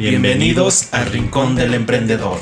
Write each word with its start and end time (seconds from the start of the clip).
Bienvenidos 0.00 0.94
al 0.94 1.12
Rincón 1.12 1.56
del 1.56 1.74
Emprendedor. 1.74 2.38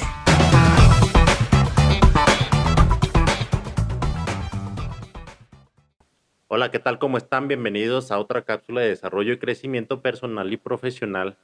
Hola, 6.46 6.70
¿qué 6.70 6.78
tal? 6.78 7.00
¿Cómo 7.00 7.18
están? 7.18 7.48
Bienvenidos 7.48 8.12
a 8.12 8.20
otra 8.20 8.42
cápsula 8.42 8.82
de 8.82 8.90
desarrollo 8.90 9.32
y 9.32 9.38
crecimiento 9.40 10.02
personal 10.02 10.52
y 10.52 10.56
profesional. 10.56 11.36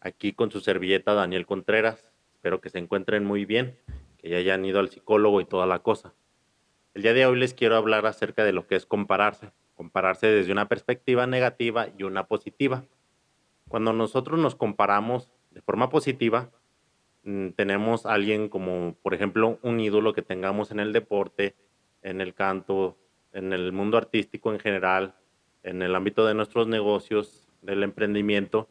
Aquí 0.00 0.32
con 0.32 0.50
su 0.50 0.58
servilleta 0.58 1.14
Daniel 1.14 1.46
Contreras. 1.46 2.10
Espero 2.34 2.60
que 2.60 2.68
se 2.68 2.78
encuentren 2.78 3.24
muy 3.24 3.44
bien, 3.44 3.78
que 4.18 4.30
ya 4.30 4.38
hayan 4.38 4.64
ido 4.64 4.80
al 4.80 4.90
psicólogo 4.90 5.40
y 5.40 5.44
toda 5.44 5.66
la 5.66 5.78
cosa. 5.78 6.12
El 6.92 7.02
día 7.02 7.14
de 7.14 7.24
hoy 7.24 7.38
les 7.38 7.54
quiero 7.54 7.76
hablar 7.76 8.04
acerca 8.06 8.42
de 8.42 8.52
lo 8.52 8.66
que 8.66 8.74
es 8.74 8.84
compararse. 8.84 9.52
Compararse 9.76 10.26
desde 10.26 10.50
una 10.50 10.66
perspectiva 10.66 11.28
negativa 11.28 11.86
y 11.96 12.02
una 12.02 12.26
positiva. 12.26 12.82
Cuando 13.68 13.92
nosotros 13.92 14.40
nos 14.40 14.56
comparamos 14.56 15.30
de 15.56 15.62
forma 15.62 15.88
positiva, 15.88 16.50
mm, 17.24 17.48
tenemos 17.56 18.04
alguien 18.04 18.50
como, 18.50 18.94
por 19.02 19.14
ejemplo, 19.14 19.58
un 19.62 19.80
ídolo 19.80 20.12
que 20.12 20.20
tengamos 20.20 20.70
en 20.70 20.80
el 20.80 20.92
deporte, 20.92 21.54
en 22.02 22.20
el 22.20 22.34
canto, 22.34 22.98
en 23.32 23.54
el 23.54 23.72
mundo 23.72 23.96
artístico 23.96 24.52
en 24.52 24.60
general, 24.60 25.14
en 25.62 25.80
el 25.80 25.94
ámbito 25.94 26.26
de 26.26 26.34
nuestros 26.34 26.68
negocios, 26.68 27.48
del 27.62 27.82
emprendimiento, 27.84 28.68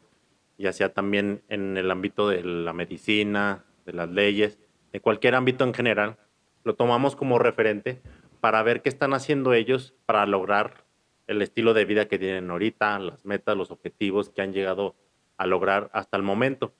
ya 0.59 0.71
sea 0.73 0.93
también 0.93 1.41
en 1.49 1.75
el 1.75 1.89
ámbito 1.89 2.29
de 2.29 2.43
la 2.43 2.71
medicina, 2.71 3.65
de 3.87 3.93
las 3.93 4.11
leyes, 4.11 4.59
de 4.93 4.99
cualquier 4.99 5.33
ámbito 5.33 5.63
en 5.63 5.73
general, 5.73 6.17
lo 6.63 6.75
tomamos 6.75 7.15
como 7.15 7.39
referente 7.39 7.99
para 8.41 8.61
ver 8.61 8.83
qué 8.83 8.89
están 8.89 9.15
haciendo 9.15 9.53
ellos 9.53 9.95
para 10.05 10.27
lograr 10.27 10.85
el 11.25 11.41
estilo 11.41 11.73
de 11.73 11.85
vida 11.85 12.07
que 12.07 12.19
tienen 12.19 12.51
ahorita, 12.51 12.99
las 12.99 13.25
metas, 13.25 13.57
los 13.57 13.71
objetivos 13.71 14.29
que 14.29 14.43
han 14.43 14.53
llegado 14.53 14.95
a 15.37 15.45
lograr 15.45 15.89
hasta 15.93 16.17
el 16.17 16.23
momento. 16.23 16.73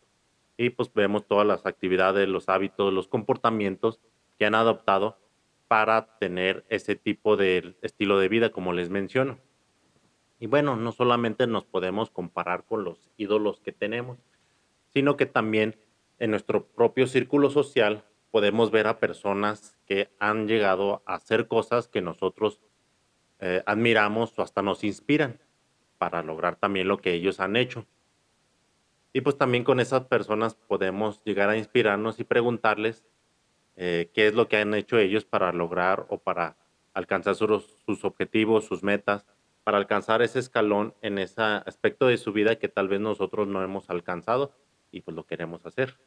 Y 0.58 0.70
pues 0.70 0.91
vemos 0.94 1.27
todas 1.27 1.45
las 1.45 1.66
actividades, 1.66 2.27
los 2.27 2.50
hábitos, 2.50 2.94
los 2.94 3.08
comportamientos 3.08 4.00
que 4.38 4.45
han 4.45 4.56
adoptado 4.56 5.17
para 5.67 6.17
tener 6.20 6.66
ese 6.70 6.95
tipo 6.95 7.38
de 7.38 7.76
estilo 7.81 8.20
de 8.20 8.30
vida, 8.30 8.52
como 8.52 8.73
les 8.73 8.89
menciono. 8.89 9.39
Y 10.39 10.48
bueno, 10.48 10.76
no 10.76 10.92
solamente 10.92 11.48
nos 11.48 11.66
podemos 11.66 12.09
comparar 12.09 12.66
con 12.66 12.83
los 12.83 13.09
ídolos 13.17 13.61
que 13.61 13.72
tenemos, 13.72 14.20
sino 14.94 15.17
que 15.17 15.26
también 15.26 15.78
en 16.20 16.31
nuestro 16.31 16.66
propio 16.67 17.08
círculo 17.08 17.50
social 17.50 18.03
podemos 18.31 18.72
ver 18.72 18.88
a 18.88 19.00
personas 19.00 19.78
que 19.86 20.09
han 20.20 20.48
llegado 20.48 21.02
a 21.06 21.16
hacer 21.16 21.48
cosas 21.48 21.88
que 21.88 22.02
nosotros 22.02 22.59
eh, 23.39 23.64
admiramos 23.66 24.38
o 24.38 24.42
hasta 24.42 24.61
nos 24.61 24.83
inspiran 24.83 25.39
para 25.98 26.22
lograr 26.22 26.58
también 26.58 26.88
lo 26.88 26.98
que 26.98 27.14
ellos 27.14 27.39
han 27.39 27.56
hecho. 27.56 27.86
Y 29.16 29.21
pues 29.21 29.38
también 29.38 29.63
con 29.63 29.80
esas 29.80 30.03
personas 30.08 30.55
podemos 30.55 31.23
llegar 31.23 31.47
a 31.47 31.55
inspirarnos 31.55 32.19
y 32.19 32.25
preguntarles 32.25 33.05
eh, 33.77 34.11
qué 34.13 34.27
es 34.27 34.33
lo 34.33 34.49
que 34.49 34.58
han 34.58 34.73
hecho 34.73 34.97
ellos 34.97 35.23
para 35.23 35.53
lograr 35.53 36.05
o 36.09 36.17
para 36.17 36.58
alcanzar 36.94 37.33
sus, 37.36 37.63
sus, 37.86 38.03
objetivos, 38.03 38.66
sus 38.66 38.83
metas, 38.83 39.25
para 39.63 39.77
alcanzar 39.77 40.21
ese 40.21 40.39
escalón 40.39 40.95
en 41.02 41.17
ese 41.17 41.41
aspecto 41.41 42.08
de 42.08 42.17
su 42.17 42.33
vida 42.33 42.58
que 42.58 42.67
tal 42.67 42.89
vez 42.89 42.99
nosotros 42.99 43.47
no 43.47 43.63
hemos 43.63 43.89
alcanzado 43.89 44.52
y 44.91 44.99
pues 44.99 45.16
lo 45.16 45.25
queremos 45.25 45.66
hacer. 45.66 45.97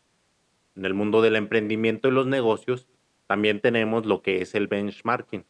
En 0.77 0.85
el 0.85 0.93
mundo 0.93 1.23
del 1.23 1.37
emprendimiento 1.37 2.09
y 2.09 2.11
los 2.11 2.27
negocios 2.27 2.89
también 3.27 3.63
tenemos 3.63 4.05
lo 4.05 4.21
que 4.21 4.43
es 4.43 4.55
el 4.55 4.67
benchmarking. 4.67 5.47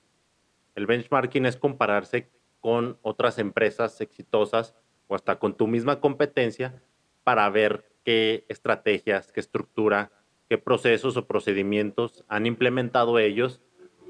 El 0.77 0.87
benchmarking 0.87 1.45
es 1.45 1.57
compararse 1.57 2.31
con 2.61 2.99
otras 3.03 3.37
empresas 3.41 4.01
exitosas 4.01 4.77
o 5.09 5.17
hasta 5.17 5.41
con 5.41 5.57
tu 5.57 5.67
misma 5.67 5.99
competencia 5.99 6.81
para 7.29 7.51
ver 7.51 7.85
qué 8.07 8.47
estrategias, 8.49 9.33
qué 9.33 9.41
estructura, 9.41 10.11
qué 10.49 10.57
procesos 10.57 11.15
o 11.19 11.27
procedimientos 11.27 12.25
han 12.27 12.47
implementado 12.47 13.19
ellos 13.19 13.61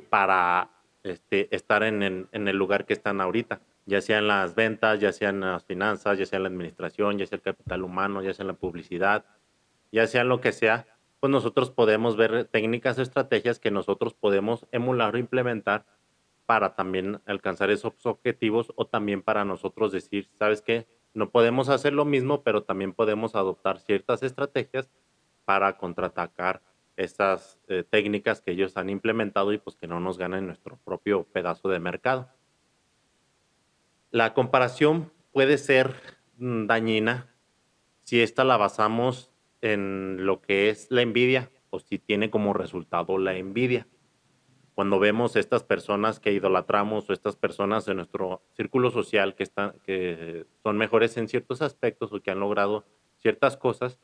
para 0.09 0.71
este, 1.03 1.49
estar 1.51 1.83
en, 1.83 2.29
el 2.31 2.57
lugar 2.57 2.87
que 2.87 2.93
están 2.93 3.21
ahorita, 3.21 3.61
ya 3.87 4.01
sea 4.03 4.19
en 4.19 4.29
las 4.29 4.55
ventas, 4.55 5.01
ya 5.01 5.11
sea 5.11 5.31
en 5.31 5.41
las 5.41 5.65
finanzas, 5.65 6.17
ya 6.17 6.27
sea 6.27 6.37
en 6.37 6.45
la 6.45 6.49
administración, 6.49 7.19
ya 7.19 7.27
sea 7.27 7.35
el 7.35 7.43
capital 7.43 7.83
humano, 7.83 8.23
ya 8.23 8.33
sea 8.33 8.45
en 8.45 8.49
la 8.49 8.55
publicidad, 8.55 9.25
ya 9.91 10.07
sea 10.07 10.23
lo 10.23 10.41
que 10.41 10.53
sea, 10.53 10.87
pues 11.19 11.33
nosotros 11.33 11.73
podemos 11.73 12.17
ver 12.17 12.45
técnicas, 12.45 13.01
estrategias 13.01 13.59
que 13.59 13.73
nosotros 13.73 14.15
podemos 14.15 14.65
emular 14.71 15.17
o 15.17 15.19
implementar 15.19 15.87
para 16.47 16.77
también 16.77 17.21
alcanzar 17.27 17.71
esos 17.71 17.95
objetivos 18.07 18.73
o 18.77 18.87
también 18.87 19.23
para 19.23 19.45
nosotros 19.45 19.91
decir, 19.91 20.29
¿sabes 20.39 20.63
qué? 20.63 20.87
No 21.15 21.31
podemos 21.31 21.69
hacer 21.69 21.93
lo 21.93 22.05
mismo, 22.05 22.43
pero 22.43 22.63
también 22.63 22.93
podemos 22.93 23.35
adoptar 23.35 23.81
ciertas 23.81 24.23
estrategias 24.23 24.91
para 25.45 25.77
contraatacar 25.77 26.63
estas 26.97 27.59
eh, 27.69 27.85
técnicas 27.89 28.41
que 28.41 28.51
ellos 28.51 28.77
han 28.77 28.91
implementado 28.91 29.53
y 29.53 29.59
pues 29.59 29.77
que 29.77 29.87
no 29.87 30.01
nos 30.01 30.19
ganen 30.19 30.47
nuestro 30.47 30.79
propio 30.85 31.25
pedazo 31.25 31.69
de 31.69 31.79
mercado. 31.79 32.29
La 34.11 34.35
comparación 34.35 35.13
puede 35.33 35.59
ser 35.59 35.95
mm, 36.39 36.67
dañina 36.67 37.35
si 38.03 38.21
esta 38.21 38.45
la 38.45 38.57
basamos 38.57 39.31
en 39.61 40.27
lo 40.27 40.41
que 40.41 40.71
es 40.71 40.91
la 40.91 41.03
envidia 41.03 41.51
o 41.71 41.79
si 41.79 41.99
tiene 41.99 42.31
como 42.31 42.53
resultado 42.53 43.19
la 43.19 43.37
envidia 43.37 43.87
cuando 44.79 45.01
vemos 45.01 45.35
estas 45.35 45.65
personas 45.65 46.21
que 46.21 46.31
idolatramos 46.31 47.11
o 47.11 47.13
estas 47.13 47.35
personas 47.35 47.89
en 47.89 47.97
nuestro 47.97 48.43
círculo 48.57 48.93
social 48.93 49.35
que, 49.35 49.43
están, 49.43 49.73
que 49.85 50.47
son 50.63 50.79
mejores 50.79 51.17
en 51.17 51.27
ciertos 51.27 51.63
aspectos 51.63 52.13
o 52.13 52.21
que 52.21 52.31
han 52.31 52.39
logrado 52.39 52.85
ciertas 53.17 53.57
cosas, 53.57 53.99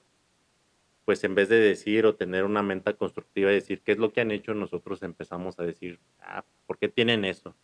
pues 1.05 1.23
en 1.23 1.37
vez 1.37 1.49
de 1.49 1.61
decir 1.61 2.07
o 2.07 2.17
tener 2.17 2.43
una 2.43 2.65
mente 2.65 2.93
constructiva 2.95 3.53
y 3.53 3.55
decir 3.55 3.83
qué 3.83 3.93
es 3.93 3.99
lo 3.99 4.13
que 4.13 4.21
han 4.21 4.33
hecho, 4.33 4.53
nosotros 4.53 5.05
empezamos 5.05 5.61
a 5.61 5.63
decir, 5.63 6.01
ah, 6.21 6.45
¿por 6.67 6.77
qué 6.77 6.89
tienen 6.89 7.25
eso? 7.25 7.55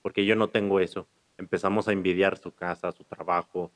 Porque 0.00 0.24
yo 0.24 0.34
no 0.34 0.48
tengo 0.48 0.80
eso. 0.80 1.06
Empezamos 1.36 1.86
a 1.88 1.92
envidiar 1.92 2.38
su 2.38 2.54
casa, 2.54 2.92
su 2.92 3.04
trabajo, 3.04 3.72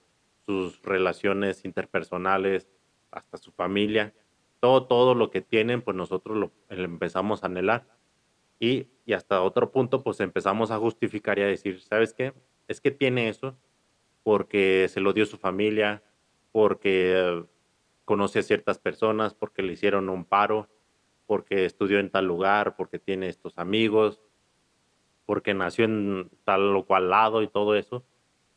sus 0.46 0.80
relaciones 0.80 1.66
interpersonales, 1.66 2.70
hasta 3.10 3.36
su 3.36 3.52
familia. 3.52 4.14
Todo, 4.60 4.86
todo 4.86 5.14
lo 5.14 5.30
que 5.30 5.42
tienen, 5.42 5.82
pues 5.82 5.94
nosotros 5.94 6.38
lo 6.38 6.52
empezamos 6.70 7.42
a 7.42 7.48
anhelar 7.48 7.98
y, 8.60 8.88
hasta 9.14 9.42
otro 9.42 9.70
punto, 9.70 10.02
pues 10.02 10.20
empezamos 10.20 10.70
a 10.70 10.78
justificar 10.78 11.38
y 11.38 11.42
a 11.42 11.46
decir, 11.46 11.80
¿sabes 11.80 12.12
qué? 12.12 12.34
Es 12.66 12.80
que 12.80 12.90
tiene 12.90 13.28
eso 13.28 13.56
porque 14.22 14.86
se 14.90 15.00
lo 15.00 15.12
dio 15.12 15.24
su 15.24 15.38
familia, 15.38 16.02
porque 16.52 17.44
conoce 18.04 18.40
a 18.40 18.42
ciertas 18.42 18.78
personas, 18.78 19.34
porque 19.34 19.62
le 19.62 19.72
hicieron 19.72 20.08
un 20.10 20.24
paro, 20.24 20.68
porque 21.26 21.64
estudió 21.64 22.00
en 22.00 22.10
tal 22.10 22.26
lugar, 22.26 22.76
porque 22.76 22.98
tiene 22.98 23.28
estos 23.28 23.56
amigos, 23.56 24.20
porque 25.24 25.54
nació 25.54 25.84
en 25.84 26.30
tal 26.44 26.76
o 26.76 26.84
cual 26.84 27.10
lado 27.10 27.42
y 27.42 27.48
todo 27.48 27.74
eso. 27.76 28.04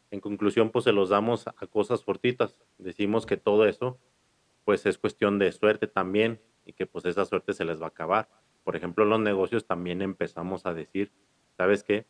En 0.09 0.19
conclusión, 0.19 0.72
pues 0.72 0.84
se 0.84 0.91
los 0.91 1.09
damos 1.09 1.47
a 1.47 1.67
cosas 1.67 2.03
fortitas. 2.03 2.57
Decimos 2.78 3.25
que 3.25 3.38
todo 3.38 3.66
eso, 3.66 3.97
pues 4.66 4.85
es 4.85 4.97
cuestión 4.97 5.40
de 5.40 5.51
suerte 5.53 5.88
también 5.88 6.41
y 6.66 6.73
que 6.73 6.85
pues 6.85 7.06
esa 7.06 7.23
suerte 7.23 7.53
se 7.53 7.63
les 7.63 7.79
va 7.79 7.85
a 7.85 7.90
acabar 7.90 8.29
por 8.63 8.75
ejemplo, 8.75 9.05
los 9.05 9.19
negocios 9.19 9.66
también 9.66 10.01
empezamos 10.01 10.66
a 10.66 10.73
decir, 10.73 11.11
¿sabes 11.57 11.83
qué? 11.83 12.05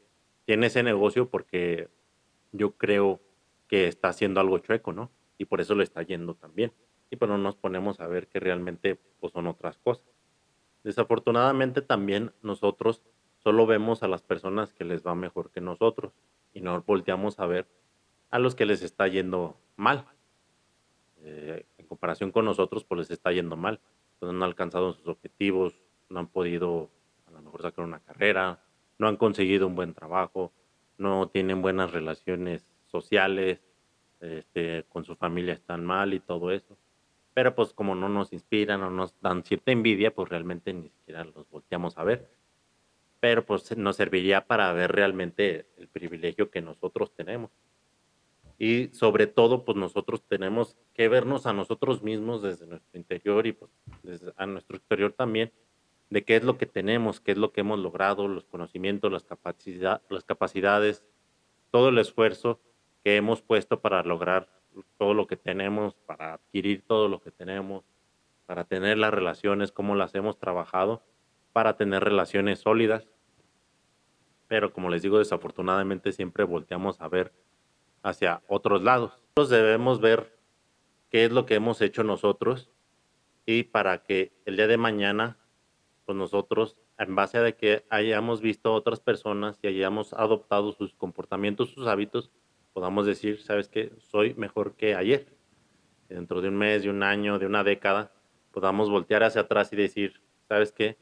Tiene 0.46 0.68
ese 0.68 0.84
negocio 0.84 1.30
porque 1.30 1.90
yo 2.52 2.72
creo 2.78 3.22
que 3.68 3.88
está 3.88 4.10
haciendo 4.10 4.40
algo 4.40 4.60
chueco, 4.60 4.92
¿no? 4.92 5.12
Y 5.38 5.46
por 5.46 5.62
eso 5.62 5.76
le 5.76 5.84
está 5.84 6.02
yendo 6.02 6.36
también. 6.36 6.74
Y 7.10 7.16
pues 7.16 7.30
no 7.30 7.38
nos 7.38 7.56
ponemos 7.56 8.00
a 8.00 8.08
ver 8.08 8.28
que 8.28 8.40
realmente 8.40 9.00
pues, 9.20 9.34
son 9.34 9.48
otras 9.48 9.78
cosas. 9.78 10.06
Desafortunadamente 10.84 11.82
también 11.82 12.34
nosotros 12.42 13.02
solo 13.38 13.66
vemos 13.66 14.04
a 14.04 14.08
las 14.08 14.22
personas 14.22 14.74
que 14.74 14.84
les 14.84 15.06
va 15.06 15.16
mejor 15.16 15.52
que 15.52 15.62
nosotros 15.62 16.14
y 16.54 16.62
no 16.62 16.82
volteamos 16.82 17.40
a 17.40 17.46
ver 17.46 17.68
a 18.30 18.40
los 18.40 18.56
que 18.56 18.66
les 18.66 18.82
está 18.82 19.08
yendo 19.08 19.58
mal. 19.76 20.06
Eh, 21.24 21.66
en 21.78 21.86
comparación 21.86 22.32
con 22.32 22.46
nosotros, 22.46 22.84
pues 22.84 23.00
les 23.00 23.12
está 23.12 23.32
yendo 23.32 23.56
mal. 23.56 23.80
Pues 24.20 24.32
no 24.32 24.38
han 24.38 24.44
alcanzado 24.44 24.94
sus 24.94 25.08
objetivos, 25.08 25.82
no 26.12 26.20
han 26.20 26.28
podido 26.28 26.90
a 27.28 27.32
lo 27.32 27.42
mejor 27.42 27.62
sacar 27.62 27.86
una 27.86 28.00
carrera, 28.00 28.60
no 28.98 29.08
han 29.08 29.18
conseguido 29.18 29.68
un 29.68 29.76
buen 29.76 29.94
trabajo, 29.94 30.52
no 30.98 31.30
tienen 31.30 31.62
buenas 31.62 31.92
relaciones 31.92 32.68
sociales, 32.86 33.60
este, 34.20 34.84
con 34.90 35.04
su 35.04 35.16
familia 35.16 35.54
están 35.54 35.86
mal 35.86 36.14
y 36.14 36.20
todo 36.20 36.52
eso. 36.52 36.78
Pero 37.34 37.56
pues 37.56 37.74
como 37.74 37.96
no 37.96 38.10
nos 38.10 38.34
inspiran 38.34 38.84
o 38.84 38.92
nos 38.92 39.20
dan 39.22 39.44
cierta 39.44 39.72
envidia, 39.72 40.14
pues 40.14 40.30
realmente 40.30 40.74
ni 40.74 40.90
siquiera 40.90 41.24
los 41.24 41.50
volteamos 41.50 41.98
a 41.98 42.04
ver. 42.04 42.30
Pero 43.20 43.46
pues 43.46 43.76
nos 43.78 43.96
serviría 43.96 44.46
para 44.46 44.72
ver 44.74 44.92
realmente 44.92 45.68
el 45.78 45.88
privilegio 45.88 46.52
que 46.52 46.62
nosotros 46.62 47.14
tenemos. 47.16 47.52
Y 48.60 48.90
sobre 48.90 49.26
todo, 49.26 49.66
pues 49.66 49.76
nosotros 49.78 50.22
tenemos 50.28 50.78
que 50.94 51.08
vernos 51.08 51.48
a 51.48 51.54
nosotros 51.54 52.04
mismos 52.04 52.44
desde 52.44 52.68
nuestro 52.68 53.00
interior 53.00 53.48
y 53.48 53.54
pues 53.54 53.72
a 54.36 54.46
nuestro 54.46 54.78
exterior 54.78 55.14
también 55.14 55.52
de 56.12 56.24
qué 56.24 56.36
es 56.36 56.44
lo 56.44 56.58
que 56.58 56.66
tenemos, 56.68 57.22
qué 57.22 57.32
es 57.32 57.38
lo 57.38 57.54
que 57.54 57.62
hemos 57.62 57.80
logrado, 57.80 58.28
los 58.28 58.46
conocimientos, 58.46 59.12
las, 59.12 59.26
las 60.10 60.24
capacidades, 60.26 61.04
todo 61.72 61.90
el 61.90 61.98
esfuerzo 61.98 62.60
que 63.04 63.16
hemos 63.16 63.42
puesto 63.42 63.80
para 63.80 64.04
lograr 64.04 64.50
todo 64.98 65.14
lo 65.14 65.26
que 65.26 65.38
tenemos, 65.38 65.96
para 66.06 66.34
adquirir 66.34 66.84
todo 66.86 67.08
lo 67.08 67.22
que 67.22 67.32
tenemos, 67.32 67.86
para 68.46 68.66
tener 68.66 68.98
las 68.98 69.14
relaciones, 69.14 69.72
cómo 69.72 69.96
las 69.96 70.14
hemos 70.14 70.38
trabajado, 70.38 71.02
para 71.54 71.78
tener 71.78 72.04
relaciones 72.04 72.60
sólidas. 72.60 73.08
Pero 74.50 74.74
como 74.74 74.90
les 74.90 75.02
digo, 75.02 75.18
desafortunadamente 75.18 76.12
siempre 76.12 76.44
volteamos 76.44 77.00
a 77.00 77.08
ver 77.08 77.32
hacia 78.04 78.42
otros 78.48 78.84
lados. 78.84 79.14
Nosotros 79.30 79.50
debemos 79.50 80.02
ver 80.02 80.38
qué 81.10 81.24
es 81.24 81.32
lo 81.32 81.46
que 81.46 81.56
hemos 81.56 81.80
hecho 81.80 82.04
nosotros 82.04 82.70
y 83.46 83.64
para 83.64 84.04
que 84.04 84.34
el 84.46 84.58
día 84.58 84.68
de 84.68 84.78
mañana, 84.78 85.38
pues 86.12 86.18
nosotros, 86.18 86.76
en 86.98 87.16
base 87.16 87.38
a 87.38 87.42
de 87.42 87.56
que 87.56 87.86
hayamos 87.90 88.42
visto 88.42 88.68
a 88.68 88.74
otras 88.74 89.00
personas 89.00 89.58
y 89.62 89.68
hayamos 89.68 90.12
adoptado 90.12 90.74
sus 90.74 90.94
comportamientos, 90.94 91.70
sus 91.70 91.88
hábitos, 91.88 92.32
podamos 92.74 93.06
decir, 93.06 93.42
sabes 93.42 93.70
que 93.70 93.94
soy 93.98 94.34
mejor 94.34 94.76
que 94.76 94.94
ayer. 94.94 95.28
Dentro 96.10 96.42
de 96.42 96.50
un 96.50 96.58
mes, 96.58 96.84
de 96.84 96.90
un 96.90 97.02
año, 97.02 97.40
de 97.40 97.46
una 97.46 97.64
década, 97.64 98.12
podamos 98.52 98.90
voltear 98.90 99.24
hacia 99.24 99.40
atrás 99.40 99.72
y 99.72 99.78
decir, 99.78 100.22
sabes 100.50 100.74
qué, 100.74 100.98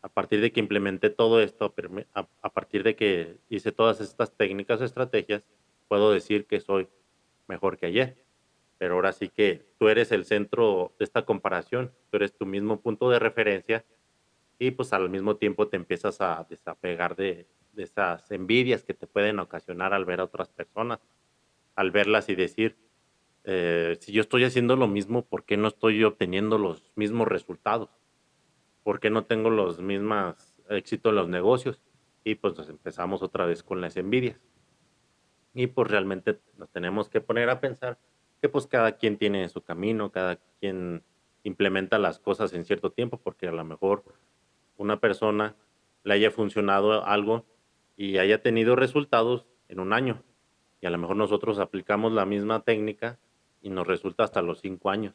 a 0.00 0.08
partir 0.08 0.40
de 0.40 0.52
que 0.52 0.60
implementé 0.60 1.10
todo 1.10 1.40
esto, 1.40 1.74
a 2.14 2.50
partir 2.50 2.84
de 2.84 2.94
que 2.94 3.36
hice 3.48 3.72
todas 3.72 4.00
estas 4.00 4.36
técnicas 4.36 4.80
o 4.80 4.84
estrategias, 4.84 5.44
puedo 5.88 6.12
decir 6.12 6.46
que 6.46 6.60
soy 6.60 6.86
mejor 7.48 7.78
que 7.78 7.86
ayer. 7.86 8.24
Pero 8.78 8.94
ahora 8.94 9.10
sí 9.10 9.28
que 9.28 9.66
tú 9.76 9.88
eres 9.88 10.12
el 10.12 10.24
centro 10.24 10.94
de 11.00 11.04
esta 11.04 11.22
comparación, 11.24 11.90
tú 12.10 12.18
eres 12.18 12.32
tu 12.32 12.46
mismo 12.46 12.80
punto 12.80 13.10
de 13.10 13.18
referencia 13.18 13.84
y 14.60 14.70
pues 14.72 14.92
al 14.92 15.08
mismo 15.08 15.36
tiempo 15.36 15.68
te 15.68 15.76
empiezas 15.76 16.20
a 16.20 16.46
desapegar 16.48 17.16
de, 17.16 17.48
de 17.72 17.82
esas 17.82 18.30
envidias 18.30 18.84
que 18.84 18.94
te 18.94 19.06
pueden 19.06 19.38
ocasionar 19.38 19.94
al 19.94 20.04
ver 20.04 20.20
a 20.20 20.24
otras 20.24 20.50
personas, 20.50 21.00
al 21.74 21.90
verlas 21.90 22.28
y 22.28 22.34
decir, 22.34 22.76
eh, 23.44 23.96
si 24.00 24.12
yo 24.12 24.20
estoy 24.20 24.44
haciendo 24.44 24.76
lo 24.76 24.86
mismo, 24.86 25.24
¿por 25.24 25.44
qué 25.44 25.56
no 25.56 25.68
estoy 25.68 26.04
obteniendo 26.04 26.58
los 26.58 26.92
mismos 26.94 27.26
resultados? 27.26 27.88
¿Por 28.82 29.00
qué 29.00 29.08
no 29.08 29.24
tengo 29.24 29.48
los 29.48 29.80
mismos 29.80 30.36
éxitos 30.68 31.10
en 31.10 31.16
los 31.16 31.28
negocios? 31.28 31.80
Y 32.22 32.34
pues 32.34 32.56
nos 32.58 32.68
empezamos 32.68 33.22
otra 33.22 33.46
vez 33.46 33.62
con 33.62 33.80
las 33.80 33.96
envidias. 33.96 34.38
Y 35.54 35.68
pues 35.68 35.90
realmente 35.90 36.38
nos 36.58 36.68
tenemos 36.70 37.08
que 37.08 37.22
poner 37.22 37.48
a 37.48 37.60
pensar 37.60 37.98
que 38.42 38.50
pues 38.50 38.66
cada 38.66 38.92
quien 38.92 39.16
tiene 39.16 39.48
su 39.48 39.62
camino, 39.62 40.12
cada 40.12 40.36
quien 40.60 41.02
implementa 41.44 41.98
las 41.98 42.18
cosas 42.18 42.52
en 42.52 42.66
cierto 42.66 42.92
tiempo, 42.92 43.18
porque 43.18 43.48
a 43.48 43.52
lo 43.52 43.64
mejor 43.64 44.04
una 44.80 44.98
persona 44.98 45.56
le 46.04 46.14
haya 46.14 46.30
funcionado 46.30 47.04
algo 47.04 47.44
y 47.98 48.16
haya 48.16 48.40
tenido 48.40 48.76
resultados 48.76 49.46
en 49.68 49.78
un 49.78 49.92
año. 49.92 50.22
Y 50.80 50.86
a 50.86 50.90
lo 50.90 50.96
mejor 50.96 51.16
nosotros 51.16 51.58
aplicamos 51.58 52.12
la 52.14 52.24
misma 52.24 52.62
técnica 52.62 53.18
y 53.60 53.68
nos 53.68 53.86
resulta 53.86 54.24
hasta 54.24 54.40
los 54.40 54.62
cinco 54.62 54.88
años. 54.88 55.14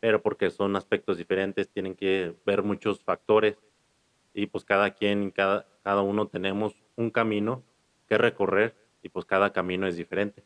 Pero 0.00 0.22
porque 0.22 0.50
son 0.50 0.74
aspectos 0.74 1.18
diferentes, 1.18 1.70
tienen 1.70 1.94
que 1.94 2.34
ver 2.44 2.64
muchos 2.64 3.04
factores 3.04 3.62
y 4.34 4.46
pues 4.46 4.64
cada 4.64 4.90
quien, 4.90 5.30
cada, 5.30 5.68
cada 5.84 6.02
uno 6.02 6.26
tenemos 6.26 6.74
un 6.96 7.10
camino 7.10 7.62
que 8.08 8.18
recorrer 8.18 8.74
y 9.04 9.08
pues 9.10 9.24
cada 9.24 9.52
camino 9.52 9.86
es 9.86 9.96
diferente. 9.96 10.42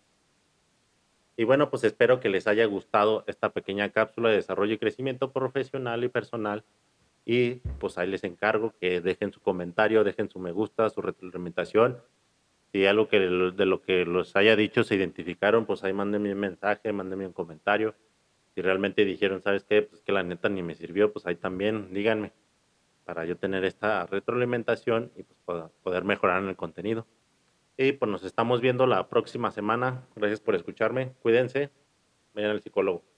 Y 1.39 1.45
bueno, 1.45 1.71
pues 1.71 1.83
espero 1.85 2.21
que 2.21 2.29
les 2.29 2.47
haya 2.47 2.67
gustado 2.67 3.25
esta 3.27 3.55
pequeña 3.55 3.89
cápsula 3.89 4.29
de 4.29 4.37
desarrollo 4.37 4.75
y 4.75 4.79
crecimiento 4.79 5.33
profesional 5.33 6.05
y 6.05 6.09
personal 6.09 6.63
y 7.25 7.57
pues 7.79 7.97
ahí 7.99 8.09
les 8.09 8.25
encargo 8.25 8.75
que 8.79 9.01
dejen 9.01 9.33
su 9.33 9.41
comentario, 9.41 10.05
dejen 10.05 10.29
su 10.29 10.39
me 10.39 10.53
gusta, 10.53 10.91
su 10.91 11.01
retroalimentación. 11.01 11.99
Si 12.73 12.87
algo 12.87 13.09
que 13.09 13.21
de 13.21 13.67
lo 13.67 13.83
que 13.83 14.05
los 14.05 14.37
haya 14.37 14.57
dicho 14.57 14.85
se 14.85 14.97
identificaron, 14.97 15.65
pues 15.65 15.85
ahí 15.85 15.93
mándenme 15.93 16.33
un 16.33 16.41
mensaje, 16.41 16.93
mándenme 16.93 17.27
un 17.27 17.33
comentario. 17.33 17.95
Si 18.55 18.61
realmente 18.61 19.05
dijeron, 19.05 19.43
¿sabes 19.43 19.65
qué? 19.65 19.83
Pues 19.83 20.03
que 20.03 20.13
la 20.13 20.23
neta 20.23 20.49
ni 20.49 20.63
me 20.63 20.75
sirvió, 20.75 21.13
pues 21.13 21.27
ahí 21.27 21.37
también 21.37 21.93
díganme 21.93 22.33
para 23.05 23.25
yo 23.25 23.37
tener 23.37 23.65
esta 23.65 24.07
retroalimentación 24.07 25.13
y 25.17 25.23
pues 25.23 25.71
poder 25.83 26.05
mejorar 26.05 26.43
en 26.43 26.49
el 26.49 26.57
contenido. 26.57 27.07
Y 27.77 27.93
pues 27.93 28.11
nos 28.11 28.25
estamos 28.25 28.61
viendo 28.61 28.87
la 28.87 29.09
próxima 29.09 29.51
semana. 29.51 30.07
Gracias 30.15 30.41
por 30.41 30.55
escucharme. 30.55 31.13
Cuídense. 31.23 31.71
Vayan 32.35 32.53
al 32.53 32.63
psicólogo. 32.63 33.14